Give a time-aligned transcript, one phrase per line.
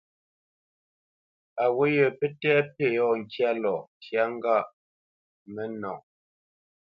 [1.63, 4.23] A wǔt yə pə́ tɛ̂ pí yɔ̂ ŋkya lɔ ntyá
[5.53, 5.91] mə́nɔ.